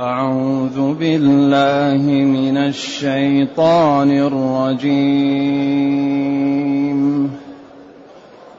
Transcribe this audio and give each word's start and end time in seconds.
أعوذ 0.00 0.94
بالله 0.94 2.02
من 2.24 2.56
الشيطان 2.56 4.10
الرجيم. 4.10 5.30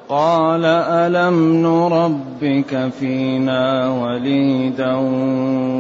قال 0.09 0.65
ألم 0.65 1.55
نربك 1.67 2.89
فينا 2.99 3.89
وليدا 3.89 4.96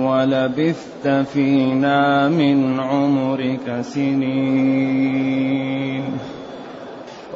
ولبثت 0.09 1.07
فينا 1.33 2.27
من 2.27 2.79
عمرك 2.79 3.81
سنين. 3.81 5.21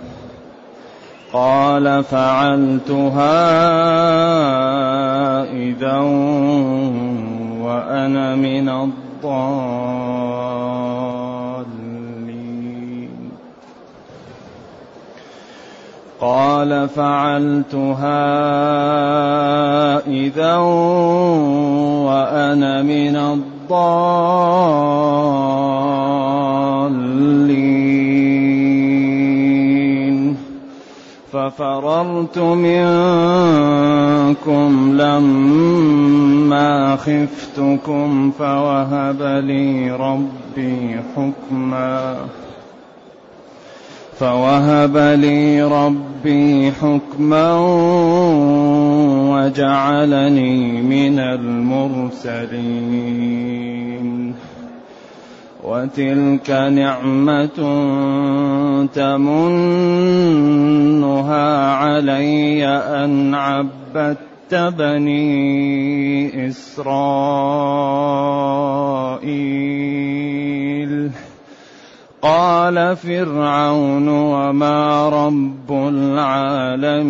قال 1.33 2.03
فعلتها 2.03 3.41
إذا 5.53 5.97
وأنا 7.61 8.35
من 8.35 8.69
الضالين. 8.69 10.31
قال 16.21 16.89
فعلتها 16.89 18.21
إذا 20.07 20.55
وأنا 22.05 22.81
من 22.81 23.15
الضالين. 23.15 23.81
ففررت 31.33 32.37
منكم 32.37 32.91
لما 35.01 36.95
خفتكم 36.95 38.31
فوهب 38.39 39.21
لي 39.21 39.91
ربي 39.91 40.99
حكما. 41.15 42.15
فوهب 44.21 44.97
لي 44.97 45.63
ربي 45.63 46.71
حكما 46.71 47.53
وجعلني 49.31 50.81
من 50.81 51.19
المرسلين. 51.19 52.51
وتلك 55.63 56.49
نعمة 56.49 57.45
تمنها 58.93 59.75
علي 61.73 62.67
أن 62.67 63.35
عبدت 63.35 64.17
بني 64.53 66.47
إسرائيل. 66.47 67.81
قال 72.21 72.95
فرعون 72.95 74.07
وما 74.07 75.09
رب 75.09 75.71
العالمين. 75.71 77.01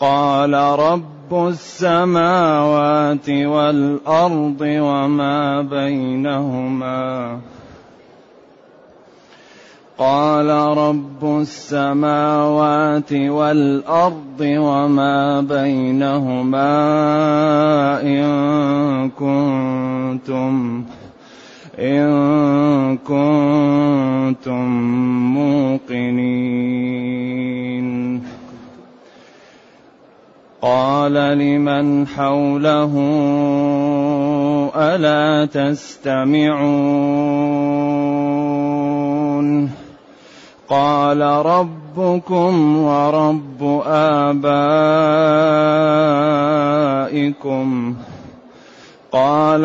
قال 0.00 0.54
رب 0.54 1.48
السماوات 1.48 3.30
والأرض 3.30 4.60
وما 4.60 5.62
بينهما. 5.62 7.38
قال 9.98 10.48
رب 10.78 11.40
السماوات 11.40 13.12
والأرض 13.12 14.40
وما 14.40 15.40
بينهما 15.40 16.72
إن 18.02 18.29
إن 21.80 22.96
كنتم 22.96 24.68
موقنين. 25.34 26.60
قال 30.62 31.12
لمن 31.12 32.06
حوله 32.06 32.92
ألا 34.76 35.46
تستمعون؟ 35.46 36.20
قال 40.68 41.20
ربكم 41.20 42.76
ورب 42.76 43.82
آبائكم. 43.86 44.50
قال 49.12 49.64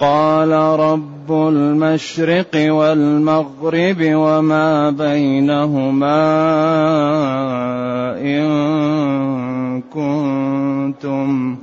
قال 0.00 0.52
رب 0.80 1.30
المشرق 1.30 2.72
والمغرب 2.72 3.96
وما 4.00 4.90
بينهما 4.90 6.22
إن 8.20 9.82
كنتم 9.82 11.56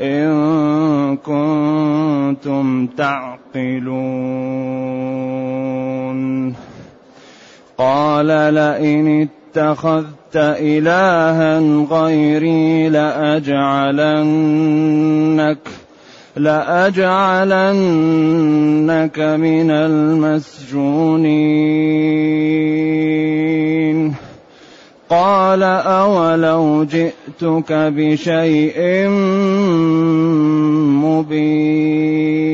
إن 0.00 1.16
كنتم 1.16 2.86
تعقلون. 2.86 3.98
قال 7.78 8.26
لئن 8.54 9.28
اتخذت 9.56 10.36
إلها 10.36 11.58
غيري 11.90 12.88
لأجعلنك 12.88 14.18
لأجعلنك 16.38 19.18
من 19.18 19.70
المسجونين. 19.70 20.98
قال 25.10 25.62
أولو 25.62 26.84
جئتك 26.84 27.72
بشيء 27.72 29.08
مبين. 31.04 32.48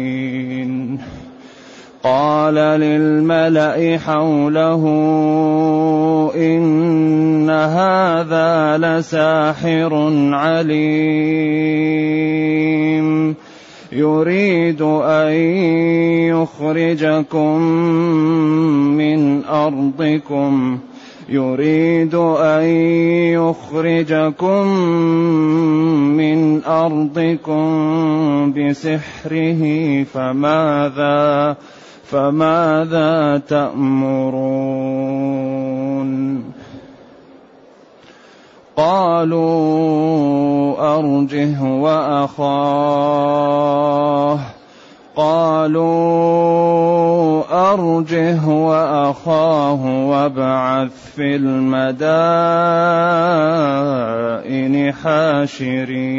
قال 2.03 2.55
للملأ 2.55 3.97
حوله 3.97 4.83
إن 6.35 7.49
هذا 7.49 8.77
لساحر 8.77 9.93
عليم 10.33 11.51
يريد 13.91 14.81
أن 14.81 15.33
يخرجكم 16.33 17.61
من 18.97 19.45
أرضكم 19.45 20.79
يريد 21.29 22.15
أن 22.15 22.63
يخرجكم 23.39 24.67
من 26.17 26.63
أرضكم 26.63 27.63
بسحره 28.53 29.63
فماذا 30.03 31.57
فماذا 32.11 33.41
تأمرون؟ 33.47 34.51
قالوا 38.77 39.41
أرجه 40.97 41.63
وأخاه. 41.63 43.01
قالوا 45.15 45.81
أرجه 47.73 48.47
وأخاه 48.47 50.07
وابعث 50.09 50.91
في 51.15 51.35
المدائن 51.35 52.53
حاشرين. 54.93 56.11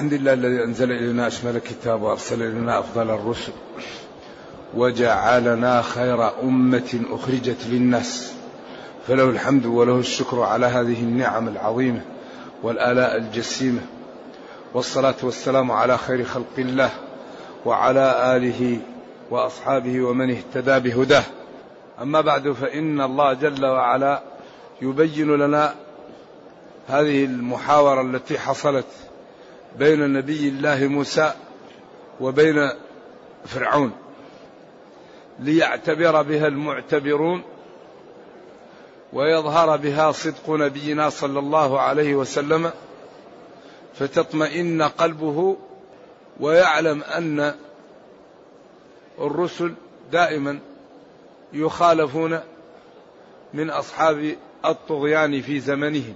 الحمد 0.00 0.14
لله 0.14 0.32
الذي 0.32 0.64
أنزل 0.64 0.92
إلينا 0.92 1.26
أشمل 1.26 1.56
الكتاب 1.56 2.02
وأرسل 2.02 2.42
إلينا 2.42 2.78
أفضل 2.78 3.10
الرسل 3.10 3.52
وجعلنا 4.74 5.82
خير 5.82 6.40
أمة 6.42 7.00
أخرجت 7.10 7.66
للناس 7.66 8.32
فله 9.06 9.30
الحمد 9.30 9.66
وله 9.66 9.98
الشكر 9.98 10.42
على 10.42 10.66
هذه 10.66 11.00
النعم 11.02 11.48
العظيمة 11.48 12.00
والآلاء 12.62 13.16
الجسيمة 13.16 13.80
والصلاة 14.74 15.14
والسلام 15.22 15.70
على 15.70 15.98
خير 15.98 16.24
خلق 16.24 16.58
الله 16.58 16.90
وعلى 17.64 18.36
آله 18.36 18.78
وأصحابه 19.30 20.02
ومن 20.02 20.30
اهتدى 20.30 20.90
بهداه. 20.90 21.24
أما 22.02 22.20
بعد 22.20 22.52
فإن 22.52 23.00
الله 23.00 23.32
جل 23.32 23.66
وعلا 23.66 24.22
يبين 24.82 25.36
لنا 25.36 25.74
هذه 26.88 27.24
المحاورة 27.24 28.00
التي 28.00 28.38
حصلت 28.38 28.86
بين 29.78 30.12
نبي 30.12 30.48
الله 30.48 30.86
موسى 30.86 31.34
وبين 32.20 32.70
فرعون 33.46 33.92
ليعتبر 35.38 36.22
بها 36.22 36.46
المعتبرون 36.46 37.42
ويظهر 39.12 39.76
بها 39.76 40.12
صدق 40.12 40.50
نبينا 40.50 41.10
صلى 41.10 41.38
الله 41.38 41.80
عليه 41.80 42.14
وسلم 42.14 42.70
فتطمئن 43.94 44.82
قلبه 44.82 45.56
ويعلم 46.40 47.02
أن 47.02 47.54
الرسل 49.18 49.74
دائما 50.12 50.58
يخالفون 51.52 52.40
من 53.54 53.70
أصحاب 53.70 54.36
الطغيان 54.64 55.42
في 55.42 55.60
زمنهم 55.60 56.14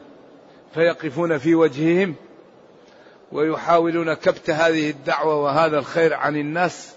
فيقفون 0.74 1.38
في 1.38 1.54
وجههم 1.54 2.14
ويحاولون 3.32 4.14
كبت 4.14 4.50
هذه 4.50 4.90
الدعوة 4.90 5.42
وهذا 5.42 5.78
الخير 5.78 6.14
عن 6.14 6.36
الناس 6.36 6.94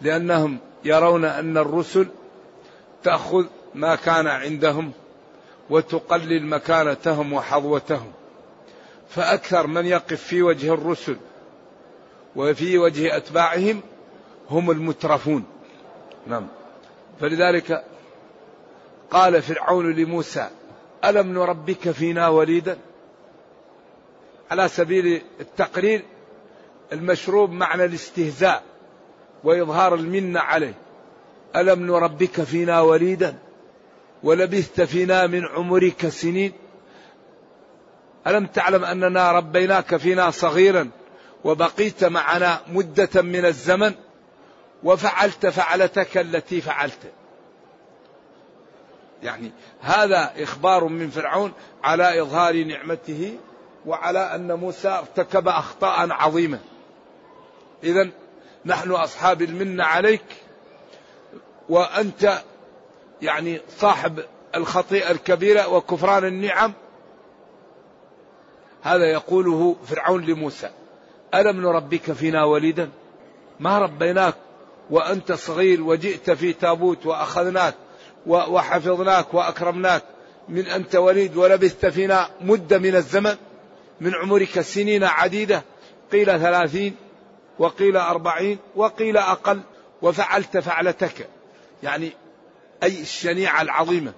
لأنهم 0.00 0.58
يرون 0.84 1.24
أن 1.24 1.58
الرسل 1.58 2.06
تأخذ 3.02 3.46
ما 3.74 3.94
كان 3.94 4.26
عندهم 4.26 4.92
وتقلل 5.70 6.46
مكانتهم 6.46 7.32
وحظوتهم. 7.32 8.12
فأكثر 9.08 9.66
من 9.66 9.86
يقف 9.86 10.22
في 10.22 10.42
وجه 10.42 10.74
الرسل 10.74 11.16
وفي 12.36 12.78
وجه 12.78 13.16
أتباعهم 13.16 13.80
هم 14.50 14.70
المترفون. 14.70 15.44
نعم. 16.26 16.46
فلذلك 17.20 17.84
قال 19.10 19.42
فرعون 19.42 19.92
لموسى 19.92 20.48
ألم 21.04 21.32
نربك 21.32 21.90
فينا 21.90 22.28
وليدا؟ 22.28 22.78
على 24.50 24.68
سبيل 24.68 25.22
التقرير 25.40 26.04
المشروب 26.92 27.50
معنى 27.50 27.84
الاستهزاء 27.84 28.62
وإظهار 29.44 29.94
المنة 29.94 30.40
عليه. 30.40 30.74
ألم 31.56 31.86
نربك 31.86 32.42
فينا 32.42 32.80
وليدا؟ 32.80 33.38
ولبثت 34.22 34.80
فينا 34.80 35.26
من 35.26 35.46
عمرك 35.46 36.08
سنين. 36.08 36.52
ألم 38.26 38.46
تعلم 38.46 38.84
أننا 38.84 39.32
ربيناك 39.32 39.96
فينا 39.96 40.30
صغيرا 40.30 40.90
وبقيت 41.44 42.04
معنا 42.04 42.60
مدة 42.68 43.22
من 43.22 43.44
الزمن؟ 43.44 43.94
وفعلت 44.82 45.46
فعلتك 45.46 46.18
التي 46.18 46.60
فعلت. 46.60 47.12
يعني 49.22 49.52
هذا 49.80 50.32
إخبار 50.36 50.84
من 50.84 51.10
فرعون 51.10 51.52
على 51.82 52.20
إظهار 52.22 52.64
نعمته 52.64 53.38
وعلى 53.86 54.18
أن 54.18 54.52
موسى 54.52 54.88
ارتكب 54.88 55.48
أخطاء 55.48 56.10
عظيمة. 56.10 56.58
إذا 57.84 58.10
نحن 58.66 58.90
أصحاب 58.90 59.42
المنة 59.42 59.84
عليك 59.84 60.24
وأنت 61.68 62.42
يعني 63.22 63.60
صاحب 63.78 64.20
الخطيئة 64.54 65.10
الكبيرة 65.10 65.68
وكفران 65.68 66.24
النعم. 66.24 66.72
هذا 68.82 69.04
يقوله 69.04 69.76
فرعون 69.86 70.24
لموسى. 70.24 70.70
ألم 71.34 71.60
نربك 71.60 72.12
فينا 72.12 72.44
وليدا؟ 72.44 72.90
ما 73.60 73.78
ربيناك 73.78 74.34
وأنت 74.90 75.32
صغير 75.32 75.82
وجئت 75.82 76.30
في 76.30 76.52
تابوت 76.52 77.06
وأخذناك 77.06 77.74
وحفظناك 78.26 79.34
وأكرمناك. 79.34 80.02
من 80.48 80.66
أنت 80.66 80.96
وليد 80.96 81.36
ولبثت 81.36 81.86
فينا 81.86 82.28
مدة 82.40 82.78
من 82.78 82.94
الزمن. 82.94 83.36
من 84.00 84.14
عمرك 84.14 84.60
سنين 84.60 85.04
عديدة 85.04 85.62
قيل 86.12 86.26
ثلاثين 86.26 86.96
وقيل 87.58 87.96
أربعين 87.96 88.58
وقيل 88.76 89.16
أقل 89.16 89.60
وفعلت 90.02 90.58
فعلتك. 90.58 91.28
يعني 91.82 92.12
أي 92.82 93.00
الشنيعة 93.00 93.62
العظيمة. 93.62 94.12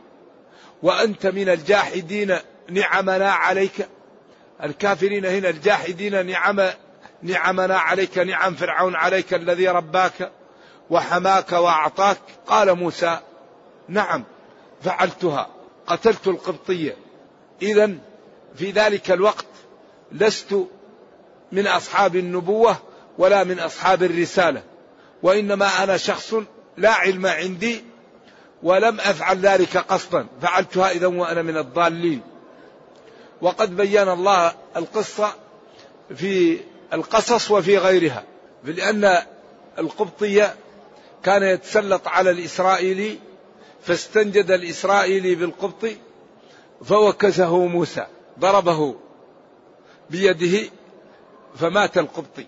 وأنت 0.83 1.27
من 1.27 1.49
الجاحدين 1.49 2.37
نعمنا 2.71 3.31
عليك. 3.31 3.89
الكافرين 4.63 5.27
هنا 5.27 5.49
الجاحدين 5.49 6.27
نعم 6.27 6.61
نعمنا 7.23 7.79
عليك 7.79 8.19
نعم 8.19 8.55
فرعون 8.55 8.97
عليك 8.97 9.35
الذي 9.35 9.69
رباك 9.69 10.33
وحماك 10.91 11.53
وأعطاك. 11.53 12.19
قال 12.47 12.75
موسى 12.75 13.21
نعم 13.89 14.25
فعلتها 14.83 15.49
قتلت 15.87 16.27
القبطية. 16.29 16.97
إذا 17.63 17.95
في 18.57 18.71
ذلك 18.71 19.11
الوقت 19.11 19.47
لست 20.13 20.57
من 21.53 21.67
أصحاب 21.67 22.17
النبوة 22.17 22.77
ولا 23.19 23.45
من 23.45 23.59
أصحاب 23.59 24.03
الرسالة 24.03 24.63
وإنما 25.23 25.85
أنا 25.85 25.97
شخص 25.97 26.35
لا 26.77 26.91
علم 26.91 27.27
عندي 27.27 27.85
ولم 28.63 29.01
أفعل 29.01 29.39
ذلك 29.39 29.77
قصدا 29.77 30.27
فعلتها 30.43 30.91
إذا 30.91 31.07
وأنا 31.07 31.43
من 31.43 31.57
الضالين. 31.57 32.21
وقد 33.41 33.77
بين 33.77 34.09
الله 34.09 34.55
القصة 34.77 35.35
في 36.15 36.59
القصص 36.93 37.51
وفي 37.51 37.79
غيرها 37.79 38.25
لأن 38.65 39.19
القبطية 39.79 40.55
كان 41.23 41.43
يتسلط 41.43 42.09
على 42.09 42.31
الإسرائيلي 42.31 43.19
فاستنجد 43.83 44.51
الإسرائيلي 44.51 45.35
بالقبطي 45.35 45.97
فوكزه 46.85 47.67
موسى 47.67 48.07
ضربه. 48.39 48.95
بيده 50.13 50.71
فمات 51.57 51.99
القبطي. 51.99 52.47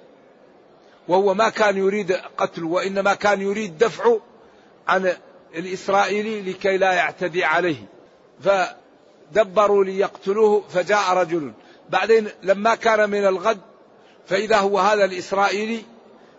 وهو 1.09 1.35
ما 1.35 1.49
كان 1.49 1.77
يريد 1.77 2.13
قتله 2.13 2.67
وإنما 2.69 3.15
كان 3.15 3.41
يريد 3.41 3.79
دفعه 3.79 4.21
عن 4.89 5.13
الإسرائيلي 5.55 6.53
لكي 6.53 6.77
لا 6.77 6.93
يعتدي 6.93 7.45
عليه. 7.45 7.87
فدبروا 8.41 9.85
ليقتلوه 9.85 10.65
فجاء 10.69 11.13
رجل. 11.13 11.53
بعدين 11.91 12.29
لما 12.43 12.75
كان 12.75 13.11
من 13.11 13.27
الغد 13.27 13.61
فإذا 14.27 14.57
هو 14.57 14.79
هذا 14.79 15.05
الإسرائيلي 15.05 15.83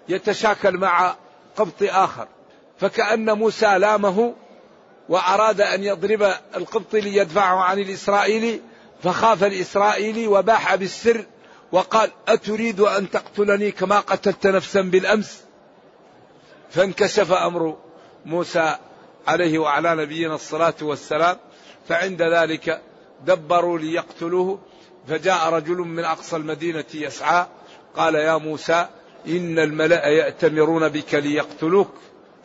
يتشاكل 0.09 0.77
مع 0.77 1.15
قبط 1.55 1.83
آخر. 1.83 2.27
فكأن 2.79 3.31
موسى 3.37 3.77
لامه 3.77 4.33
وأراد 5.09 5.61
أن 5.61 5.83
يضرب 5.83 6.33
القبط 6.55 6.93
ليدفعه 6.93 7.59
عن 7.59 7.79
الإسرائيلي 7.79 8.61
فخاف 9.05 9.43
الإسرائيلي 9.43 10.27
وباح 10.27 10.75
بالسر 10.75 11.25
وقال 11.71 12.11
أتريد 12.27 12.79
أن 12.79 13.09
تقتلني 13.09 13.71
كما 13.71 13.99
قتلت 13.99 14.47
نفسا 14.47 14.81
بالأمس؟ 14.81 15.43
فانكشف 16.69 17.31
أمر 17.31 17.77
موسى 18.25 18.75
عليه 19.27 19.59
وعلى 19.59 19.95
نبينا 19.95 20.35
الصلاة 20.35 20.73
والسلام 20.81 21.37
فعند 21.89 22.21
ذلك 22.21 22.81
دبروا 23.25 23.79
ليقتلوه 23.79 24.59
فجاء 25.07 25.49
رجل 25.49 25.77
من 25.77 26.03
أقصى 26.05 26.35
المدينة 26.35 26.85
يسعى 26.93 27.45
قال 27.95 28.15
يا 28.15 28.37
موسى 28.37 28.87
إن 29.27 29.59
الملأ 29.59 30.07
يأتمرون 30.07 30.89
بك 30.89 31.15
ليقتلوك 31.15 31.93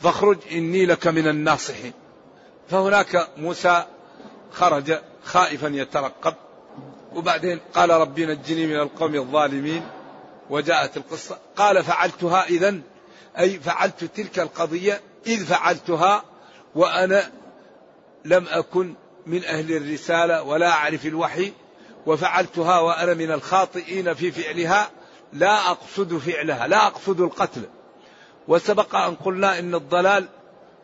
فاخرج 0.00 0.38
إني 0.52 0.86
لك 0.86 1.06
من 1.06 1.28
الناصحين. 1.28 1.92
فهناك 2.68 3.28
موسى 3.36 3.84
خرج 4.52 4.98
خائفا 5.24 5.66
يترقب 5.66 6.34
وبعدين 7.14 7.60
قال 7.74 7.90
ربي 7.90 8.26
نجني 8.26 8.66
من 8.66 8.76
القوم 8.76 9.14
الظالمين 9.14 9.82
وجاءت 10.50 10.96
القصة. 10.96 11.38
قال 11.56 11.84
فعلتها 11.84 12.44
إذا 12.44 12.80
أي 13.38 13.58
فعلت 13.60 14.04
تلك 14.04 14.38
القضية 14.38 15.00
إذ 15.26 15.44
فعلتها 15.44 16.24
وأنا 16.74 17.30
لم 18.24 18.46
أكن 18.48 18.94
من 19.26 19.44
أهل 19.44 19.76
الرسالة 19.76 20.42
ولا 20.42 20.70
أعرف 20.70 21.06
الوحي 21.06 21.52
وفعلتها 22.06 22.78
وأنا 22.80 23.14
من 23.14 23.32
الخاطئين 23.32 24.14
في 24.14 24.32
فعلها 24.32 24.90
لا 25.32 25.70
أقصد 25.70 26.18
فعلها 26.18 26.66
لا 26.68 26.86
أقصد 26.86 27.20
القتل. 27.20 27.62
وسبق 28.48 28.96
أن 28.96 29.14
قلنا 29.14 29.58
إن 29.58 29.74
الضلال 29.74 30.28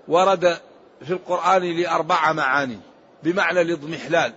ورد 0.09 0.59
في 1.05 1.13
القرآن 1.13 1.63
لأربع 1.63 2.33
معاني 2.33 2.79
بمعنى 3.23 3.61
الإضمحلال. 3.61 4.33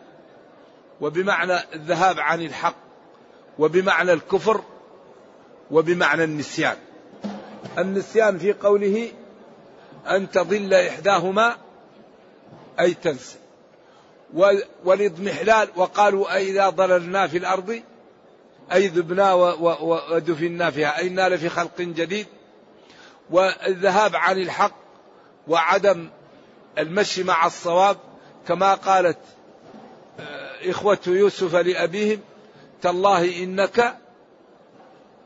وبمعنى 1.02 1.60
الذهاب 1.74 2.20
عن 2.20 2.42
الحق 2.42 2.76
وبمعنى 3.60 4.14
الكفر 4.14 4.62
وبمعنى 5.72 6.24
النسيان. 6.24 6.78
النسيان 7.78 8.38
في 8.38 8.54
قوله 8.54 9.12
أن 10.08 10.32
تضل 10.32 10.74
إحداهما 10.74 11.56
أي 12.80 12.94
تنسى. 12.94 13.38
والاضمحلال 14.84 15.70
وقالوا 15.76 16.36
أئذا 16.36 16.70
ضللنا 16.70 17.28
في 17.28 17.38
الأرض 17.38 17.82
أي 18.74 18.88
ذبنا 18.88 19.34
ودفنا 19.34 20.72
فيها 20.72 20.98
أي 20.98 21.10
نال 21.10 21.38
في 21.38 21.50
خلق 21.50 21.82
جديد. 21.82 22.28
والذهاب 23.30 24.16
عن 24.16 24.38
الحق 24.38 24.76
وعدم 25.48 26.10
المشي 26.78 27.24
مع 27.24 27.46
الصواب 27.46 27.98
كما 28.48 28.74
قالت 28.74 29.18
إخوة 30.66 31.00
يوسف 31.08 31.56
لأبيهم 31.56 32.20
تالله 32.82 33.44
إنك 33.44 33.98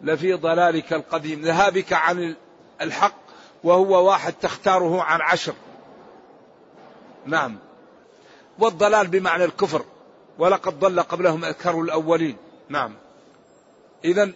لفي 0.01 0.33
ضلالك 0.33 0.93
القديم. 0.93 1.41
ذهابك 1.41 1.93
عن 1.93 2.35
الحق 2.81 3.15
وهو 3.63 4.07
واحد 4.07 4.33
تختاره 4.33 5.01
عن 5.01 5.21
عشر. 5.21 5.53
نعم. 7.25 7.57
والضلال 8.59 9.07
بمعنى 9.07 9.45
الكفر 9.45 9.85
ولقد 10.39 10.79
ضل 10.79 10.99
قبلهم 10.99 11.45
أكثر 11.45 11.81
الأولين. 11.81 12.37
نعم. 12.69 12.95
إذا 14.05 14.31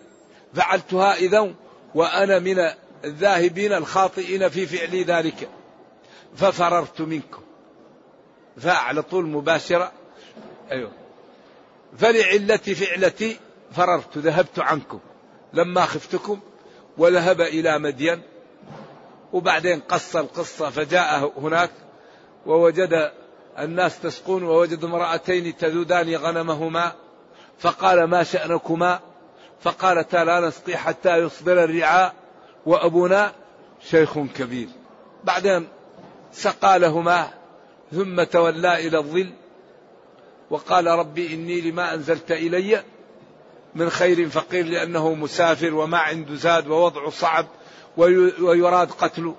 فعلتها 0.54 1.16
إذا 1.16 1.54
وأنا 1.96 2.40
من 2.40 2.72
الذاهبين 3.06 3.74
الخاطئين 3.74 4.50
في 4.50 4.66
فعل 4.66 5.04
ذلك 5.04 5.50
ففررت 6.36 7.02
منكم. 7.02 7.42
فعلى 8.58 9.02
طول 9.02 9.26
مباشرة 9.26 9.92
أيوه. 10.72 10.92
فلعلة 11.98 12.58
فعلتي 12.58 13.38
فررت 13.72 14.18
ذهبت 14.18 14.60
عنكم 14.60 15.00
لما 15.54 15.86
خفتكم 15.86 16.40
وذهب 16.98 17.42
إلى 17.42 17.80
مدين 17.80 18.22
وبعدين 19.34 19.80
قص 19.80 20.16
القصة 20.16 20.70
فجاء 20.70 21.34
هناك 21.38 21.72
ووجد 22.46 23.12
الناس 23.60 24.00
تسقون 24.00 24.44
ووجد 24.44 24.84
امرأتين 24.84 25.58
تذودان 25.58 26.16
غنمهما 26.16 26.92
فقال 27.60 28.04
ما 28.04 28.24
شأنكما؟ 28.24 29.00
فقالتا 29.62 30.18
لا 30.18 30.40
نسقي 30.40 30.78
حتى 30.78 31.18
يصدر 31.18 31.64
الرعاء 31.64 32.14
وأبونا 32.66 33.32
شيخ 33.90 34.20
كبير. 34.20 34.68
بعدين 35.24 35.68
سقى 36.32 36.80
لهما 36.80 37.30
ثم 37.92 38.24
تولى 38.24 38.88
إلى 38.88 38.98
الظل 38.98 39.34
وقال 40.50 40.88
ربي 40.88 41.34
إني 41.34 41.62
لما 41.62 41.94
أنزلت 41.94 42.32
إلي 42.32 42.84
من 43.76 43.90
خير 43.90 44.30
فقير 44.30 44.66
لأنه 44.66 45.14
مسافر 45.14 45.74
وما 45.74 45.98
عنده 45.98 46.36
زاد 46.36 46.68
ووضعه 46.68 47.10
صعب 47.10 47.48
ويراد 48.40 48.92
قتله 48.92 49.36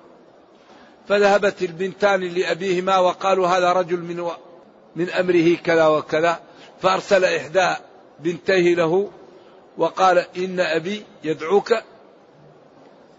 فذهبت 1.07 1.61
البنتان 1.61 2.21
لأبيهما 2.21 2.97
وقالوا 2.97 3.47
هذا 3.47 3.73
رجل 3.73 3.99
من. 3.99 4.29
من 4.95 5.09
أمره 5.09 5.55
كذا 5.55 5.87
وكذا 5.87 6.39
فأرسل 6.81 7.25
إحدى 7.25 7.75
بنتيه 8.19 8.75
له 8.75 9.11
وقال 9.77 10.25
إن 10.37 10.59
أبي 10.59 11.03
يدعوك 11.23 11.73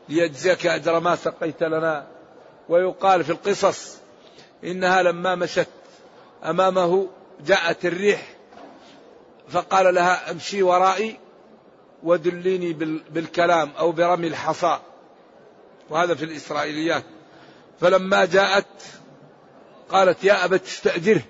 ليجزيك 0.09 0.67
أجر 0.67 1.01
ما 1.01 1.17
سقيت 1.17 1.63
لنا 1.63 2.07
ويقال 2.69 3.25
في 3.25 3.31
القصص 3.33 3.99
إنها 4.65 5.03
لما 5.03 5.35
مشت 5.35 5.69
أمامه 6.45 7.09
جاءت 7.47 7.87
الريح 7.87 8.23
فقال 9.49 9.95
لها 9.95 10.31
امشي 10.31 10.63
ورائي 10.63 11.17
ودليني 12.03 12.73
بالكلام 13.11 13.71
أو 13.79 13.93
برمي 13.93 14.27
الحصى. 14.27 14.79
وهذا 15.91 16.15
في 16.15 16.25
الإسرائيليات. 16.25 17.05
فلما 17.81 18.25
جاءت 18.25 18.67
قالت 19.89 20.25
يا 20.25 20.45
أبت 20.45 20.67
استأجره. 20.67 21.23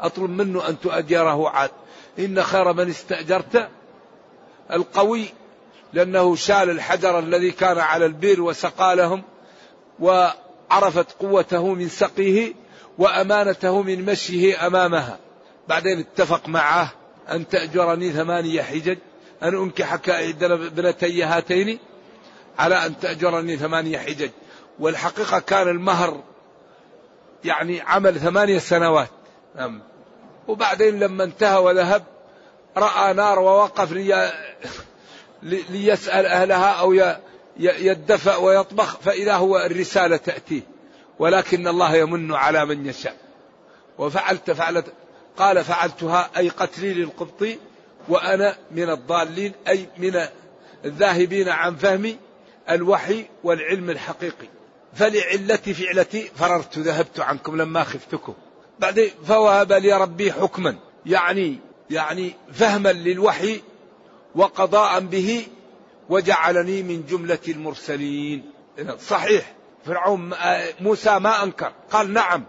أطلب 0.00 0.30
منه 0.30 0.68
أن 0.68 0.80
تؤجره 0.80 1.48
عاد. 1.48 1.70
إن 2.18 2.42
خير 2.42 2.72
من 2.72 2.88
استأجرت 2.88 3.68
القوي 4.70 5.28
لأنه 5.92 6.36
شال 6.36 6.70
الحجر 6.70 7.18
الذي 7.18 7.50
كان 7.50 7.78
على 7.78 8.06
البير 8.06 8.42
وسقى 8.42 8.96
لهم 8.96 9.22
وعرفت 10.00 11.12
قوته 11.20 11.74
من 11.74 11.88
سقيه 11.88 12.54
وأمانته 12.98 13.82
من 13.82 14.04
مشيه 14.04 14.66
أمامها. 14.66 15.18
بعدين 15.68 15.98
اتفق 15.98 16.48
معه 16.48 16.92
أن 17.30 17.48
تأجرني 17.48 18.12
ثمانية 18.12 18.62
حجج 18.62 18.98
أن 19.42 19.54
أنكحك 19.54 20.10
إحدى 20.10 20.46
ابنتي 20.46 21.22
هاتين 21.22 21.78
على 22.58 22.86
أن 22.86 22.98
تأجرني 22.98 23.56
ثمانية 23.56 23.98
حجج. 23.98 24.30
والحقيقة 24.78 25.38
كان 25.38 25.68
المهر 25.68 26.22
يعني 27.44 27.80
عمل 27.80 28.20
ثمانية 28.20 28.58
سنوات. 28.58 29.10
نعم. 29.56 29.82
وبعدين 30.48 30.98
لما 30.98 31.24
انتهى 31.24 31.58
وذهب 31.58 32.04
رأى 32.76 33.14
نار 33.14 33.38
ووقف 33.38 33.92
لي 33.92 34.32
ليسأل 35.42 36.26
أهلها 36.26 36.72
أو 36.72 36.94
يدفأ 37.56 38.36
ويطبخ 38.36 38.98
فإذا 39.00 39.34
هو 39.34 39.58
الرسالة 39.58 40.16
تأتيه. 40.16 40.62
ولكن 41.18 41.68
الله 41.68 41.96
يمن 41.96 42.34
على 42.34 42.66
من 42.66 42.86
يشاء. 42.86 43.16
وفعلت 43.98 44.50
فعلت 44.50 44.92
قال 45.36 45.64
فعلتها 45.64 46.30
أي 46.36 46.48
قتلي 46.48 46.94
للقبطي 46.94 47.58
وأنا 48.08 48.56
من 48.70 48.90
الضالين 48.90 49.52
أي 49.68 49.86
من 49.98 50.20
الذاهبين 50.84 51.48
عن 51.48 51.76
فهم 51.76 52.16
الوحي 52.70 53.24
والعلم 53.44 53.90
الحقيقي. 53.90 54.48
فلعلة 54.94 55.56
فعلتي 55.56 56.30
فررت 56.36 56.78
ذهبت 56.78 57.20
عنكم 57.20 57.56
لما 57.56 57.84
خفتكم. 57.84 58.34
بعدين 58.78 59.10
فوهب 59.26 59.72
لي 59.72 59.92
ربي 59.92 60.32
حكما 60.32 60.76
يعني 61.06 61.58
يعني 61.90 62.34
فهما 62.52 62.92
للوحي 62.92 63.60
وقضاء 64.34 65.00
به 65.00 65.46
وجعلني 66.08 66.82
من 66.82 67.06
جملة 67.06 67.38
المرسلين. 67.48 68.50
صحيح. 69.00 69.54
فرعون 69.86 70.34
موسى 70.80 71.18
ما 71.18 71.42
أنكر. 71.42 71.72
قال 71.90 72.12
نعم 72.12 72.44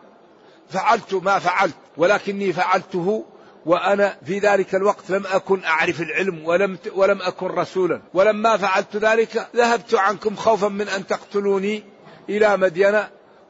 فعلت 0.70 1.14
ما 1.14 1.40
فعلت 1.40 1.76
ولكني 1.98 2.54
فعلته 2.54 3.26
وأنا 3.66 4.18
في 4.26 4.40
ذلك 4.40 4.76
الوقت 4.76 5.10
لم 5.10 5.24
أكن 5.28 5.64
أعرف 5.64 6.02
العلم 6.02 6.46
ولم 6.46 6.78
ولم 6.96 7.22
أكن 7.22 7.48
رسولا. 7.48 8.02
ولما 8.14 8.58
فعلت 8.58 8.96
ذلك 8.96 9.48
ذهبت 9.56 9.96
عنكم 9.96 10.36
خوفا 10.36 10.68
من 10.68 10.88
أن 10.88 11.08
تقتلوني 11.08 11.84
إلى 12.30 12.58
مدين 12.58 13.00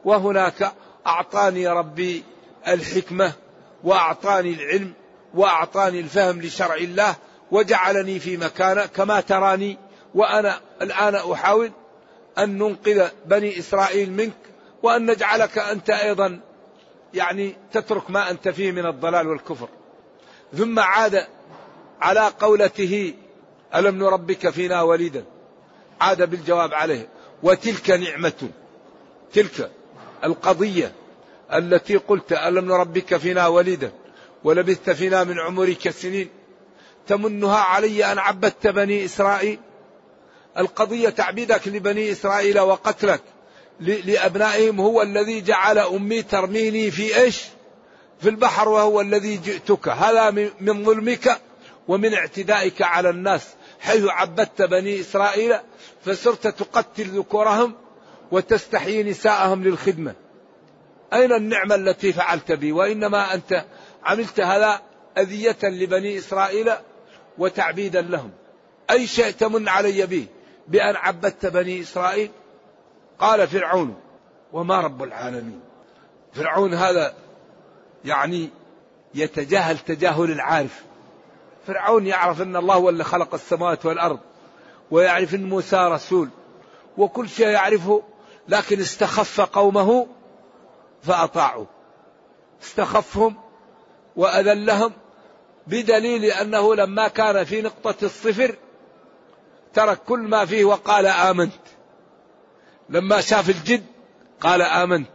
وهناك 0.05 0.71
أعطاني 1.07 1.67
ربي 1.67 2.23
الحكمة 2.67 3.33
وأعطاني 3.83 4.53
العلم 4.53 4.93
وأعطاني 5.33 5.99
الفهم 5.99 6.41
لشرع 6.41 6.75
الله 6.75 7.15
وجعلني 7.51 8.19
في 8.19 8.37
مكانه 8.37 8.85
كما 8.85 9.21
تراني 9.21 9.77
وأنا 10.15 10.59
الآن 10.81 11.15
أحاول 11.15 11.71
أن 12.37 12.57
ننقذ 12.57 13.07
بني 13.25 13.59
إسرائيل 13.59 14.11
منك 14.11 14.33
وأن 14.83 15.11
نجعلك 15.11 15.57
أنت 15.57 15.89
أيضا 15.89 16.39
يعني 17.13 17.55
تترك 17.71 18.11
ما 18.11 18.31
أنت 18.31 18.49
فيه 18.49 18.71
من 18.71 18.85
الضلال 18.85 19.27
والكفر. 19.27 19.69
ثم 20.57 20.79
عاد 20.79 21.27
على 22.01 22.31
قولته 22.39 23.13
ألم 23.75 23.97
نربك 23.97 24.49
فينا 24.49 24.81
وليدا؟ 24.81 25.25
عاد 26.01 26.29
بالجواب 26.29 26.73
عليه. 26.73 27.07
وتلك 27.43 27.89
نعمة 27.89 28.49
تلك 29.33 29.71
القضية 30.23 30.91
التي 31.53 31.97
قلت 31.97 32.33
ألم 32.33 32.65
نربك 32.65 33.17
فينا 33.17 33.47
وليدا؟ 33.47 33.91
ولبثت 34.43 34.89
فينا 34.89 35.23
من 35.23 35.39
عمرك 35.39 35.89
سنين. 35.89 36.29
تمنها 37.07 37.57
علي 37.57 38.11
أن 38.11 38.17
عبدت 38.17 38.67
بني 38.67 39.05
إسرائيل؟ 39.05 39.59
القضية 40.57 41.09
تعبيدك 41.09 41.67
لبني 41.67 42.11
إسرائيل 42.11 42.59
وقتلك 42.59 43.21
لأبنائهم 43.79 44.79
هو 44.79 45.01
الذي 45.01 45.41
جعل 45.41 45.77
أمي 45.77 46.21
ترميني 46.21 46.91
في 46.91 47.17
إيش؟ 47.17 47.43
في 48.21 48.29
البحر 48.29 48.69
وهو 48.69 49.01
الذي 49.01 49.37
جئتك. 49.37 49.87
هذا 49.87 50.31
من 50.61 50.83
ظلمك 50.83 51.41
ومن 51.87 52.13
اعتدائك 52.13 52.81
على 52.81 53.09
الناس. 53.09 53.47
حيث 53.79 54.05
عبدت 54.05 54.61
بني 54.61 54.99
إسرائيل 54.99 55.55
فصرت 56.05 56.47
تقتل 56.47 57.03
ذكورهم 57.03 57.75
وتستحيي 58.31 59.03
نساءهم 59.03 59.63
للخدمة. 59.63 60.15
أين 61.13 61.33
النعمة 61.33 61.75
التي 61.75 62.13
فعلت 62.13 62.51
بي؟ 62.51 62.71
وإنما 62.71 63.33
أنت 63.33 63.65
عملت 64.03 64.39
هذا 64.39 64.81
أذية 65.17 65.57
لبني 65.63 66.17
إسرائيل 66.17 66.71
وتعبيدا 67.37 68.01
لهم. 68.01 68.31
أي 68.91 69.07
شيء 69.07 69.31
تمن 69.31 69.67
علي 69.67 70.05
به؟ 70.05 70.25
بأن 70.67 70.95
عبدت 70.95 71.45
بني 71.45 71.81
إسرائيل؟ 71.81 72.31
قال 73.19 73.47
فرعون 73.47 73.95
وما 74.53 74.79
رب 74.79 75.03
العالمين. 75.03 75.59
فرعون 76.33 76.73
هذا 76.73 77.13
يعني 78.05 78.49
يتجاهل 79.13 79.79
تجاهل 79.79 80.31
العارف. 80.31 80.83
فرعون 81.67 82.07
يعرف 82.07 82.41
أن 82.41 82.55
الله 82.55 82.75
هو 82.75 82.89
اللي 82.89 83.03
خلق 83.03 83.33
السماوات 83.33 83.85
والأرض 83.85 84.19
ويعرف 84.91 85.35
أن 85.35 85.49
موسى 85.49 85.77
رسول 85.77 86.29
وكل 86.97 87.29
شيء 87.29 87.47
يعرفه 87.47 88.03
لكن 88.47 88.79
استخف 88.79 89.41
قومه 89.41 90.07
فاطاعوا 91.03 91.65
استخفهم 92.63 93.35
وأذلهم 94.15 94.91
بدليل 95.67 96.25
أنه 96.25 96.75
لما 96.75 97.07
كان 97.07 97.43
في 97.43 97.61
نقطة 97.61 97.95
الصفر 98.03 98.55
ترك 99.73 99.97
كل 100.03 100.19
ما 100.19 100.45
فيه 100.45 100.65
وقال 100.65 101.05
آمنت. 101.05 101.61
لما 102.89 103.21
شاف 103.21 103.49
الجد 103.49 103.85
قال 104.41 104.61
آمنت. 104.61 105.09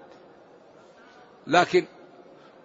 لكن 1.46 1.84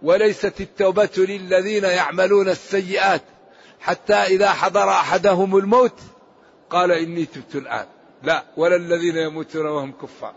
وليست 0.02 0.62
التوبة 0.62 1.10
للذين 1.18 1.84
يعملون 1.84 2.50
السيئات 2.50 3.22
حتى 3.82 4.14
إذا 4.14 4.50
حضر 4.50 4.90
أحدهم 4.90 5.58
الموت 5.58 6.00
قال 6.70 6.92
إني 6.92 7.26
تبت 7.26 7.56
الآن. 7.56 7.86
لا 8.24 8.44
ولا 8.58 8.76
الذين 8.76 9.18
يموتون 9.18 9.66
وهم 9.66 9.92
كفار. 9.92 10.34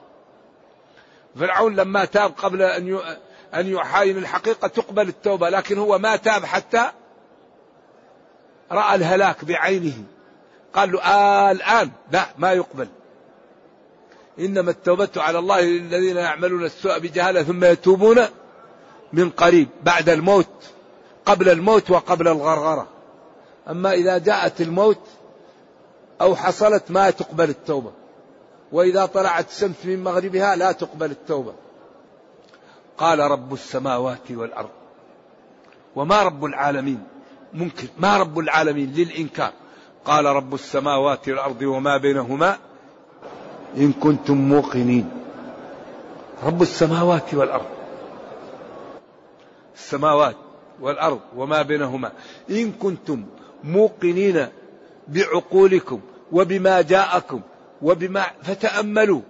فرعون 1.38 1.76
لما 1.76 2.04
تاب 2.04 2.32
قبل 2.32 2.62
أن 2.62 3.00
أن 3.54 3.66
يحاين 3.66 4.18
الحقيقة 4.18 4.68
تقبل 4.68 5.08
التوبة 5.08 5.48
لكن 5.48 5.78
هو 5.78 5.98
ما 5.98 6.16
تاب 6.16 6.44
حتى 6.44 6.90
رأى 8.72 8.94
الهلاك 8.94 9.44
بعينه. 9.44 10.04
قال 10.76 10.92
له 10.92 11.02
آه 11.02 11.50
الآن. 11.50 11.90
لا 12.12 12.26
ما 12.38 12.52
يقبل. 12.52 12.88
إنما 14.38 14.70
التوبة 14.70 15.08
على 15.16 15.38
الله 15.38 15.60
للذين 15.60 16.16
يعملون 16.16 16.64
السوء 16.64 16.98
بجهالة 16.98 17.42
ثم 17.42 17.64
يتوبون 17.64 18.18
من 19.12 19.30
قريب 19.30 19.68
بعد 19.82 20.08
الموت 20.08 20.46
قبل 21.26 21.48
الموت 21.48 21.90
وقبل 21.90 22.28
الغرغرة. 22.28 22.88
أما 23.68 23.92
إذا 23.92 24.18
جاءت 24.18 24.60
الموت 24.60 25.00
أو 26.20 26.36
حصلت 26.36 26.90
ما 26.90 27.10
تقبل 27.10 27.50
التوبة 27.50 27.92
وإذا 28.72 29.06
طلعت 29.06 29.50
الشمس 29.50 29.76
من 29.84 30.04
مغربها 30.04 30.56
لا 30.56 30.72
تقبل 30.72 31.10
التوبة. 31.10 31.52
قال 32.98 33.18
رب 33.18 33.52
السماوات 33.52 34.30
والأرض 34.30 34.70
وما 35.96 36.22
رب 36.22 36.44
العالمين 36.44 37.02
ممكن 37.52 37.88
ما 37.98 38.16
رب 38.16 38.38
العالمين 38.38 38.92
للإنكار. 38.92 39.52
قال 40.06 40.24
رب 40.24 40.54
السماوات 40.54 41.28
والأرض 41.28 41.62
وما 41.62 41.96
بينهما 41.96 42.56
إن 43.76 43.92
كنتم 43.92 44.36
موقنين. 44.36 45.10
رب 46.44 46.62
السماوات 46.62 47.34
والأرض. 47.34 47.66
السماوات 49.74 50.36
والأرض 50.80 51.20
وما 51.36 51.62
بينهما. 51.62 52.12
إن 52.50 52.72
كنتم 52.72 53.24
موقنين 53.64 54.48
بعقولكم 55.08 56.00
وبما 56.32 56.82
جاءكم 56.82 57.40
وبما 57.82 58.24
فتأملوا. 58.42 59.20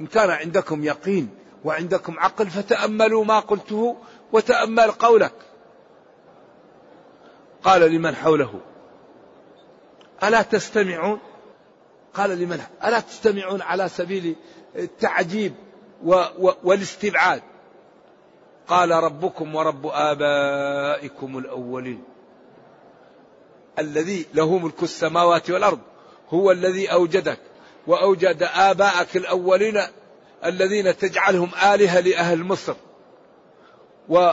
إن 0.00 0.06
كان 0.06 0.30
عندكم 0.30 0.84
يقين 0.84 1.28
وعندكم 1.64 2.18
عقل 2.18 2.46
فتأملوا 2.46 3.24
ما 3.24 3.38
قلته 3.40 3.96
وتأمل 4.32 4.90
قولك. 4.90 5.34
قال 7.64 7.80
لمن 7.92 8.14
حوله؟ 8.14 8.71
ألا 10.22 10.42
تستمعون؟ 10.42 11.18
قال 12.14 12.30
لمن؟ 12.30 12.60
ألا 12.84 13.00
تستمعون 13.00 13.62
على 13.62 13.88
سبيل 13.88 14.36
التعجيب 14.76 15.54
والاستبعاد؟ 16.62 17.42
قال 18.68 18.90
ربكم 18.90 19.54
ورب 19.54 19.86
آبائكم 19.86 21.38
الأولين. 21.38 22.04
الذي 23.78 24.26
له 24.34 24.58
ملك 24.58 24.82
السماوات 24.82 25.50
والأرض. 25.50 25.78
هو 26.30 26.50
الذي 26.50 26.92
أوجدك. 26.92 27.38
وأوجد 27.86 28.42
آباءك 28.42 29.16
الأولين 29.16 29.82
الذين 30.44 30.96
تجعلهم 30.96 31.50
آلهة 31.62 32.00
لأهل 32.00 32.44
مصر. 32.44 32.74
و 34.08 34.30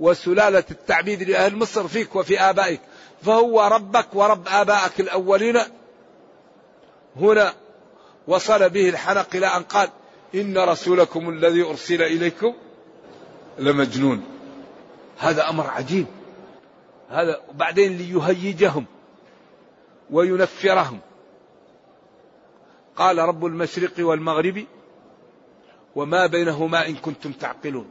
وسلالة 0.00 0.64
التعبيد 0.70 1.22
لأهل 1.22 1.56
مصر 1.56 1.88
فيك 1.88 2.16
وفي 2.16 2.40
آبائك. 2.40 2.80
فهو 3.22 3.60
ربك 3.60 4.06
ورب 4.14 4.48
آبائك 4.48 5.00
الأولين. 5.00 5.58
هنا 7.16 7.54
وصل 8.28 8.70
به 8.70 8.88
الحنق 8.88 9.26
إلى 9.34 9.46
أن 9.46 9.62
قال 9.62 9.88
إن 10.34 10.58
رسولكم 10.58 11.28
الذي 11.28 11.62
أرسل 11.62 12.02
إليكم 12.02 12.54
لمجنون. 13.58 14.24
هذا 15.18 15.48
أمر 15.48 15.66
عجيب. 15.66 16.06
هذا 17.10 17.40
بعدين 17.54 17.98
ليهيجهم 17.98 18.86
وينفرهم. 20.10 21.00
قال 22.96 23.18
رب 23.18 23.46
المشرق 23.46 23.92
والمغرب 23.98 24.64
وما 25.96 26.26
بينهما 26.26 26.86
إن 26.86 26.94
كنتم 26.94 27.32
تعقلون. 27.32 27.90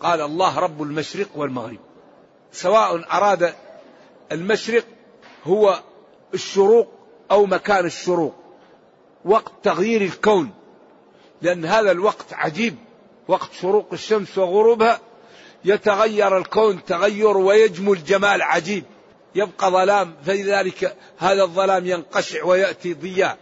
قال 0.00 0.20
الله 0.20 0.58
رب 0.58 0.82
المشرق 0.82 1.28
والمغرب. 1.34 1.78
سواء 2.52 3.16
أراد 3.16 3.54
المشرق 4.32 4.84
هو 5.44 5.80
الشروق 6.34 6.88
أو 7.30 7.46
مكان 7.46 7.86
الشروق 7.86 8.34
وقت 9.24 9.52
تغيير 9.62 10.02
الكون 10.02 10.50
لأن 11.42 11.64
هذا 11.64 11.90
الوقت 11.90 12.32
عجيب 12.32 12.76
وقت 13.28 13.52
شروق 13.52 13.88
الشمس 13.92 14.38
وغروبها 14.38 15.00
يتغير 15.64 16.38
الكون 16.38 16.84
تغير 16.84 17.36
ويجمو 17.36 17.92
الجمال 17.92 18.42
عجيب 18.42 18.84
يبقى 19.34 19.70
ظلام 19.70 20.14
فلذلك 20.24 20.96
هذا 21.18 21.42
الظلام 21.42 21.86
ينقشع 21.86 22.44
ويأتي 22.44 22.94
ضياء. 22.94 23.38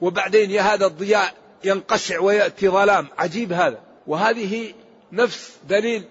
وبعدين 0.00 0.58
هذا 0.58 0.86
الضياء 0.86 1.34
ينقشع 1.64 2.20
ويأتي 2.20 2.68
ظلام 2.68 3.08
عجيب 3.18 3.52
هذا. 3.52 3.80
وهذه 4.06 4.74
نفس 5.12 5.56
دليل 5.68 6.04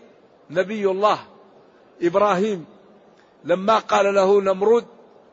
نبي 0.49 0.85
الله 0.85 1.19
إبراهيم 2.01 2.65
لما 3.47 3.79
قال 3.79 4.15
له 4.15 4.41
نمرود 4.41 4.85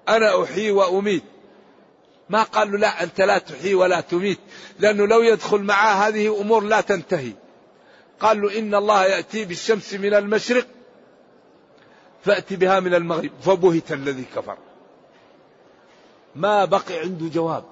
أنا 0.09 0.43
أحيي 0.43 0.71
وأميت. 0.71 1.23
ما 2.29 2.43
قال 2.43 2.73
له 2.73 2.79
لا 2.79 3.03
أنت 3.03 3.21
لا 3.21 3.39
تحيي 3.39 3.75
ولا 3.75 4.01
تميت 4.01 4.39
لأنه 4.79 5.07
لو 5.07 5.23
يدخل 5.23 5.63
معه 5.63 6.09
هذه 6.09 6.41
أمور 6.41 6.65
لا 6.65 6.81
تنتهي. 6.81 7.33
قال 8.21 8.43
له 8.43 8.59
إن 8.59 8.75
الله 8.75 9.05
يأتي 9.05 9.45
بالشمس 9.45 9.95
من 9.95 10.15
المشرق 10.15 10.67
فأتي 12.25 12.57
بها 12.57 12.81
من 12.81 12.95
المغرب. 12.95 13.31
فبهت 13.43 13.93
الذي 13.93 14.25
كفر. 14.37 14.57
ما 16.35 16.65
بقي 16.65 16.99
عنده 16.99 17.29
جواب. 17.29 17.65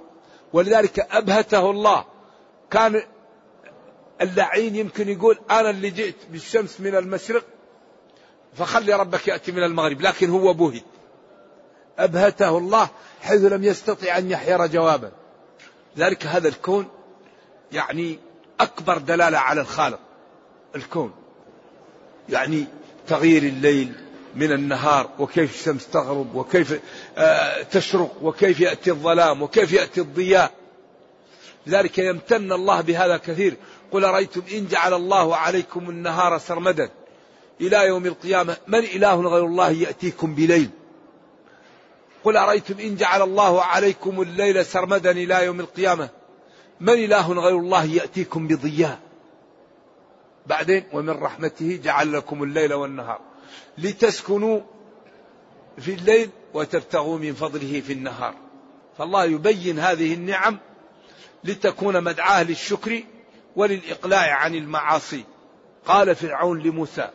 ولذلك 0.52 0.98
أبهته 0.98 1.70
الله. 1.70 2.04
كان 2.70 3.02
اللعين 4.20 4.76
يمكن 4.76 5.08
يقول 5.08 5.38
أنا 5.50 5.70
اللي 5.70 5.90
جئت 5.90 6.16
بالشمس 6.30 6.80
من 6.80 6.94
المشرق 6.94 7.44
فخلي 8.54 8.92
ربك 8.92 9.28
يأتي 9.28 9.52
من 9.52 9.62
المغرب 9.62 10.00
لكن 10.00 10.30
هو 10.30 10.52
بهت. 10.52 10.82
أبهته 11.98 12.58
الله 12.58 12.88
حيث 13.22 13.40
لم 13.40 13.64
يستطع 13.64 14.18
أن 14.18 14.30
يحير 14.30 14.66
جوابا. 14.66 15.12
ذلك 15.98 16.26
هذا 16.26 16.48
الكون 16.48 16.88
يعني 17.72 18.18
أكبر 18.60 18.98
دلالة 18.98 19.38
على 19.38 19.60
الخالق. 19.60 19.98
الكون. 20.76 21.12
يعني 22.28 22.66
تغيير 23.08 23.42
الليل 23.42 23.92
من 24.34 24.52
النهار 24.52 25.10
وكيف 25.18 25.54
الشمس 25.54 25.88
تغرب 25.88 26.34
وكيف 26.34 26.80
آه، 27.18 27.62
تشرق 27.62 28.16
وكيف 28.22 28.60
يأتي 28.60 28.90
الظلام 28.90 29.42
وكيف 29.42 29.72
يأتي 29.72 30.00
الضياء. 30.00 30.52
لذلك 31.66 31.98
يمتن 31.98 32.52
الله 32.52 32.80
بهذا 32.80 33.16
كثير. 33.16 33.56
قل 33.92 34.02
رأيتم 34.02 34.42
إن 34.52 34.66
جعل 34.66 34.94
الله 34.94 35.36
عليكم 35.36 35.90
النهار 35.90 36.38
سرمدا؟ 36.38 36.90
إلى 37.60 37.86
يوم 37.86 38.06
القيامة. 38.06 38.56
من 38.66 38.78
إله 38.78 39.20
غير 39.20 39.46
الله 39.46 39.70
يأتيكم 39.70 40.34
بليل. 40.34 40.70
قل 42.24 42.36
أرأيتم 42.36 42.78
إن 42.78 42.96
جعل 42.96 43.22
الله 43.22 43.62
عليكم 43.62 44.22
الليل 44.22 44.66
سرمدا 44.66 45.10
إلى 45.10 45.44
يوم 45.44 45.60
القيامة. 45.60 46.08
من 46.80 46.92
إله 46.92 47.32
غير 47.32 47.58
الله 47.58 47.84
يأتيكم 47.84 48.46
بضياء. 48.46 48.98
بعدين 50.46 50.84
ومن 50.92 51.10
رحمته 51.10 51.80
جعل 51.84 52.12
لكم 52.12 52.42
الليل 52.42 52.74
والنهار. 52.74 53.20
لتسكنوا 53.78 54.60
في 55.78 55.94
الليل 55.94 56.30
وتبتغوا 56.54 57.18
من 57.18 57.34
فضله 57.34 57.80
في 57.80 57.92
النهار. 57.92 58.34
فالله 58.98 59.24
يبين 59.24 59.78
هذه 59.78 60.14
النعم 60.14 60.58
لتكون 61.44 62.04
مدعاة 62.04 62.42
للشكر 62.42 63.02
وللإقلاع 63.56 64.34
عن 64.34 64.54
المعاصي. 64.54 65.24
قال 65.86 66.16
فرعون 66.16 66.58
لموسى 66.62 67.10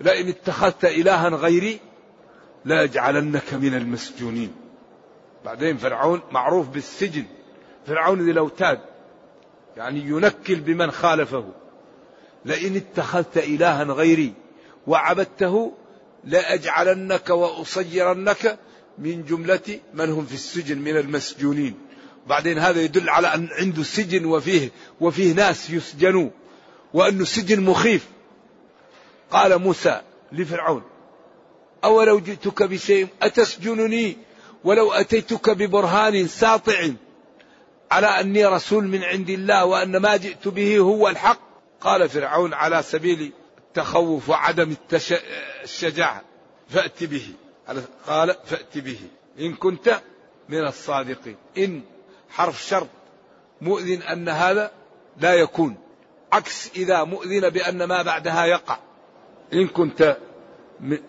لئن 0.00 0.28
اتخذت 0.28 0.84
إلها 0.84 1.28
غيري 1.28 1.80
لأجعلنك 2.64 3.54
من 3.54 3.74
المسجونين. 3.74 4.50
بعدين 5.44 5.76
فرعون 5.76 6.20
معروف 6.32 6.68
بالسجن. 6.68 7.24
فرعون 7.86 8.24
ذي 8.24 8.30
الأوتاد. 8.30 8.80
يعني 9.76 10.00
ينكل 10.00 10.54
بمن 10.54 10.90
خالفه. 10.90 11.44
لئن 12.44 12.76
اتخذت 12.76 13.38
إلها 13.38 13.84
غيري 13.84 14.32
وعبدته 14.86 15.72
لأجعلنك 16.24 17.30
وأصيرنك 17.30 18.58
من 18.98 19.24
جملة 19.24 19.80
من 19.94 20.10
هم 20.10 20.26
في 20.26 20.34
السجن 20.34 20.78
من 20.78 20.96
المسجونين. 20.96 21.74
بعدين 22.26 22.58
هذا 22.58 22.80
يدل 22.82 23.10
على 23.10 23.34
أن 23.34 23.48
عنده 23.52 23.82
سجن 23.82 24.24
وفيه 24.24 24.70
وفيه 25.00 25.32
ناس 25.32 25.70
يسجنوا. 25.70 26.30
وأنه 26.94 27.24
سجن 27.24 27.60
مخيف. 27.60 28.15
قال 29.30 29.58
موسى 29.58 30.00
لفرعون 30.32 30.82
أولو 31.84 32.18
جئتك 32.18 32.62
بشيء 32.62 33.08
أتسجنني 33.22 34.16
ولو 34.64 34.92
أتيتك 34.92 35.50
ببرهان 35.50 36.26
ساطع 36.26 36.88
على 37.90 38.06
أني 38.06 38.46
رسول 38.46 38.84
من 38.84 39.04
عند 39.04 39.30
الله 39.30 39.64
وأن 39.64 39.96
ما 39.96 40.16
جئت 40.16 40.48
به 40.48 40.78
هو 40.78 41.08
الحق. 41.08 41.38
قال 41.80 42.08
فرعون 42.08 42.54
على 42.54 42.82
سبيل 42.82 43.32
التخوف 43.58 44.28
وعدم 44.28 44.74
الشجاعة 45.62 46.22
فأت 46.68 47.04
به. 47.04 47.28
قال 48.06 48.36
فأت 48.44 48.78
به. 48.78 48.98
إن 49.40 49.54
كنت 49.54 50.00
من 50.48 50.66
الصادقين. 50.66 51.36
إن 51.58 51.82
حرف 52.30 52.66
شرط 52.68 52.88
مؤذن 53.60 54.02
أن 54.02 54.28
هذا 54.28 54.70
لا 55.20 55.34
يكون. 55.34 55.76
عكس 56.32 56.70
إذا 56.76 57.04
مؤذن 57.04 57.50
بأن 57.50 57.84
ما 57.84 58.02
بعدها 58.02 58.44
يقع. 58.44 58.78
إن 59.52 59.68
كنت 59.68 60.16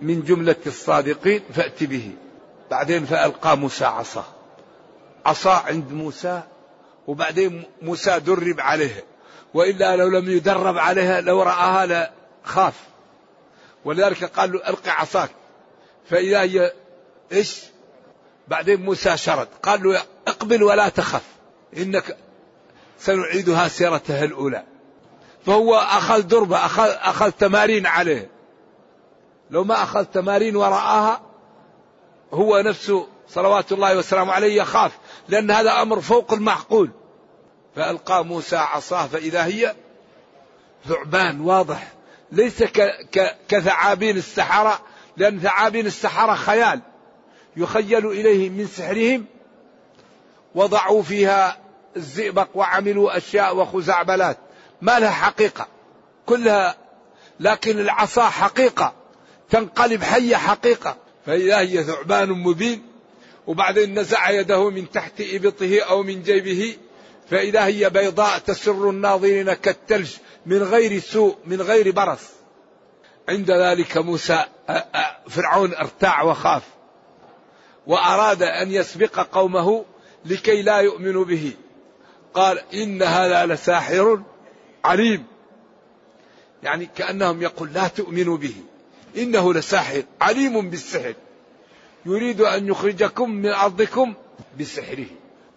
من 0.02 0.24
جملة 0.24 0.56
الصادقين 0.66 1.42
فأت 1.54 1.84
به. 1.84 2.12
بعدين 2.72 3.06
فألقى 3.06 3.58
موسى 3.58 3.86
عصاه. 3.86 4.26
عصا 5.26 5.54
عند 5.54 5.92
موسى 5.92 6.42
وبعدين 7.08 7.64
موسى 7.82 8.20
درب 8.20 8.60
عليها 8.60 9.02
وإلا 9.54 9.96
لو 9.96 10.08
لم 10.08 10.30
يدرب 10.30 10.78
عليها 10.78 11.22
لو 11.22 11.42
رآها 11.42 12.10
لخاف 12.46 12.74
ولذلك 13.86 14.24
قال 14.24 14.52
له 14.52 14.70
ألقي 14.70 14.92
عصاك. 14.92 15.30
فإذا 16.10 16.42
هي 16.42 16.74
إيش؟ 17.32 17.62
بعدين 18.48 18.82
موسى 18.82 19.18
شرد. 19.18 19.48
قال 19.64 19.84
له 19.84 20.02
اقبل 20.28 20.64
ولا 20.64 20.90
تخف 20.90 21.24
إنك 21.78 22.18
سنعيدها 23.00 23.68
سيرتها 23.68 24.24
الأولى. 24.24 24.64
فهو 25.48 25.76
أخذ 25.76 26.22
دربة 26.22 26.66
أخذ, 26.66 26.90
أخذ 26.90 27.32
تمارين 27.32 27.86
عليه. 27.86 28.30
لو 29.50 29.64
ما 29.64 29.84
أخذ 29.84 30.06
تمارين 30.06 30.56
ورآها 30.56 31.22
هو 32.34 32.62
نفسه 32.62 33.08
صلوات 33.30 33.72
الله 33.72 33.98
وسلامه 33.98 34.34
عليه 34.34 34.62
يخاف 34.62 34.92
لأن 35.30 35.52
هذا 35.52 35.82
أمر 35.82 36.02
فوق 36.02 36.34
المعقول. 36.34 36.90
فألقى 37.76 38.26
موسى 38.26 38.56
عصاه 38.56 39.08
فإذا 39.08 39.46
هي 39.46 39.76
ثعبان 40.88 41.42
واضح. 41.42 41.94
ليس 42.32 42.64
كثعابين 43.50 44.18
السحرة 44.18 44.80
لأن 45.18 45.40
ثعابين 45.40 45.86
السحرة 45.86 46.36
خيال. 46.36 46.82
يخيل 47.58 48.08
إليه 48.08 48.50
من 48.50 48.68
سحرهم 48.68 49.26
وضعوا 50.56 51.04
فيها 51.04 51.58
الزئبق 51.98 52.48
وعملوا 52.56 53.18
أشياء 53.18 53.56
وخزعبلات. 53.56 54.38
ما 54.82 55.00
لها 55.00 55.12
حقيقة. 55.12 55.68
كلها 56.26 56.78
لكن 57.40 57.80
العصا 57.80 58.30
حقيقة. 58.30 58.94
تنقلب 59.50 60.04
حية 60.04 60.36
حقيقة. 60.36 60.98
فإذا 61.26 61.60
هي 61.60 61.84
ثعبان 61.84 62.30
مبين 62.30 62.84
وبعدين 63.48 64.00
نزع 64.00 64.30
يده 64.30 64.70
من 64.70 64.92
تحت 64.92 65.14
إبطه 65.22 65.82
أو 65.82 66.04
من 66.04 66.24
جيبه. 66.24 66.78
فإذا 67.30 67.66
هي 67.66 67.90
بيضاء 67.90 68.38
تسر 68.38 68.90
الناظرين 68.90 69.54
كالثلج 69.54 70.12
من 70.46 70.64
غير 70.64 71.00
سوء 71.00 71.38
من 71.46 71.62
غير 71.62 71.92
برص. 71.92 72.30
عند 73.30 73.52
ذلك 73.52 73.98
موسى 73.98 74.46
فرعون 75.30 75.74
ارتاع 75.74 76.24
وخاف. 76.24 76.64
وأراد 77.88 78.44
أن 78.44 78.72
يسبق 78.72 79.20
قومه 79.20 79.86
لكي 80.26 80.62
لا 80.62 80.78
يؤمنوا 80.78 81.26
به. 81.26 81.54
قال 82.34 82.62
إن 82.74 83.04
هذا 83.04 83.46
لساحر 83.46 84.22
عليم. 84.84 85.26
يعني 86.64 86.90
كأنهم 86.96 87.42
يقول 87.42 87.74
لا 87.74 87.88
تؤمنوا 87.88 88.38
به. 88.38 88.56
إنه 89.18 89.54
لساحر 89.54 90.04
عليم 90.22 90.70
بالسحر. 90.70 91.14
يريد 92.06 92.42
أن 92.42 92.68
يخرجكم 92.68 93.30
من 93.30 93.50
أرضكم 93.50 94.14
بسحره. 94.60 95.08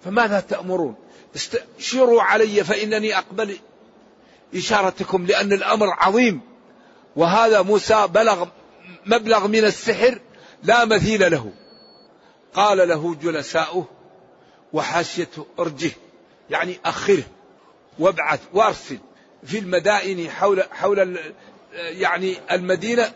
فماذا 0.05 0.41
تأمرون؟ 0.41 0.95
استشيروا 1.37 2.23
علي 2.23 2.65
فإنني 2.65 3.19
أقبل 3.19 3.57
إشارتكم 4.55 5.27
لأن 5.27 5.53
الأمر 5.53 5.87
عظيم. 5.91 6.41
وهذا 7.17 7.63
موسى 7.63 8.07
بلغ 8.07 8.47
مبلغ 9.07 9.47
من 9.47 9.65
السحر 9.65 10.19
لا 10.63 10.85
مثيل 10.85 11.31
له. 11.31 11.53
قال 12.55 12.89
له 12.89 13.15
جلساؤه 13.15 13.85
وحاشيته 14.73 15.47
أرجه 15.59 15.91
يعني 16.51 16.79
أخره 16.85 17.23
وابعث 17.99 18.41
وأرسل. 18.53 18.99
في 19.45 19.59
المدائن 19.59 20.31
حول 20.31 20.63
حول 20.63 21.19
يعني 21.75 22.37
المدينة 22.51 23.13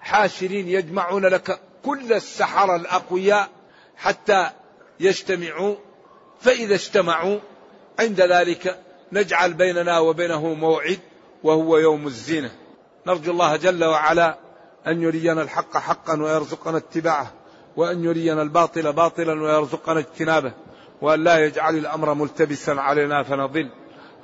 حاشرين 0.00 0.68
يجمعون 0.68 1.26
لك 1.26 1.60
كل 1.84 2.12
السحرة 2.12 2.76
الأقوياء 2.76 3.48
حتى 3.96 4.50
يجتمعوا. 5.00 5.76
فإذا 6.40 6.74
اجتمعوا 6.74 7.38
عند 7.98 8.20
ذلك 8.20 8.80
نجعل 9.12 9.54
بيننا 9.54 9.98
وبينه 9.98 10.54
موعد 10.54 10.98
وهو 11.42 11.78
يوم 11.78 12.06
الزينة. 12.06 12.50
نرجو 13.06 13.32
الله 13.32 13.56
جل 13.56 13.84
وعلا 13.84 14.38
أن 14.86 15.02
يرينا 15.02 15.42
الحق 15.42 15.76
حقا 15.76 16.22
ويرزقنا 16.22 16.76
اتباعه 16.76 17.32
وأن 17.76 18.04
يرينا 18.04 18.42
الباطل 18.42 18.92
باطلا 18.92 19.42
ويرزقنا 19.42 19.98
اجتنابه 20.00 20.52
وأن 21.02 21.24
لا 21.24 21.44
يجعل 21.44 21.76
الأمر 21.76 22.14
ملتبسا 22.14 22.70
علينا 22.70 23.22
فنضل. 23.22 23.70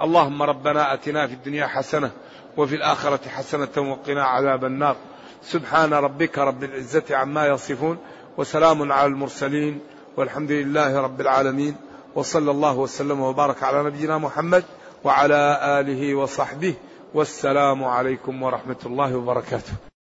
اللهم 0.01 0.43
ربنا 0.43 0.95
أتنا 0.95 1.27
في 1.27 1.35
الدنيا 1.35 1.67
حسنة 1.67 2.11
وفي 2.57 2.75
الآخرة 2.77 3.29
حسنة 3.29 3.91
وقنا 3.91 4.25
عذاب 4.25 4.65
النار. 4.65 4.97
سبحان 5.43 5.93
ربك 5.95 6.39
رب 6.39 6.65
العزة 6.65 7.05
عما 7.11 7.47
يصفون 7.47 7.99
وسلام 8.39 8.93
على 8.93 9.07
المرسلين 9.07 9.81
والحمد 10.17 10.51
لله 10.51 11.01
رب 11.01 11.21
العالمين 11.21 11.77
وصلى 12.15 12.51
الله 12.51 12.79
وسلم 12.79 13.21
وبارك 13.21 13.63
على 13.63 13.83
نبينا 13.83 14.19
محمد 14.19 14.65
وعلى 15.05 15.59
آله 15.81 16.15
وصحبه 16.15 16.75
والسلام 17.15 17.85
عليكم 17.85 18.43
ورحمة 18.43 18.77
الله 18.87 19.17
وبركاته. 19.17 19.92